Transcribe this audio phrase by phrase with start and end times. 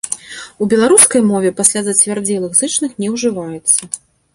[0.61, 3.81] У беларускай мове пасля зацвярдзелых зычных не ўжываецца.